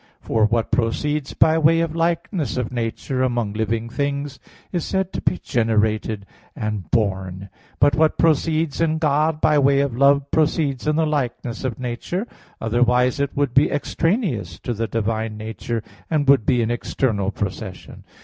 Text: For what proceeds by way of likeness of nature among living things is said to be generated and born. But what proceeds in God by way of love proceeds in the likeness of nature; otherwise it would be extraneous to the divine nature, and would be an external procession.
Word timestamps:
For 0.19 0.45
what 0.45 0.71
proceeds 0.71 1.35
by 1.35 1.59
way 1.59 1.79
of 1.79 1.95
likeness 1.95 2.57
of 2.57 2.71
nature 2.71 3.21
among 3.21 3.53
living 3.53 3.87
things 3.87 4.39
is 4.71 4.83
said 4.83 5.13
to 5.13 5.21
be 5.21 5.37
generated 5.37 6.25
and 6.55 6.89
born. 6.89 7.49
But 7.79 7.93
what 7.95 8.17
proceeds 8.17 8.81
in 8.81 8.97
God 8.97 9.39
by 9.39 9.59
way 9.59 9.79
of 9.79 9.95
love 9.95 10.31
proceeds 10.31 10.87
in 10.87 10.95
the 10.95 11.05
likeness 11.05 11.63
of 11.63 11.79
nature; 11.79 12.25
otherwise 12.59 13.19
it 13.19 13.37
would 13.37 13.53
be 13.53 13.69
extraneous 13.69 14.57
to 14.61 14.73
the 14.73 14.87
divine 14.87 15.37
nature, 15.37 15.83
and 16.09 16.27
would 16.27 16.47
be 16.47 16.63
an 16.63 16.71
external 16.71 17.29
procession. 17.29 18.03